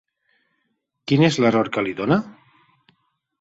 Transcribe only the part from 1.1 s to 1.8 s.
Quin és l'error